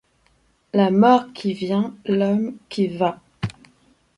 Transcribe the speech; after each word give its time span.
La 0.73 0.89
mort 0.89 1.31
qui 1.31 1.53
vient, 1.53 1.93
l’homme 2.07 2.57
qui 2.69 2.87
va… 2.87 3.21